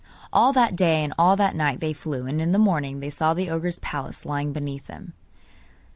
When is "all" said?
0.33-0.51, 1.19-1.35